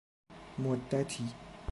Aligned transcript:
مدتی 0.59 1.25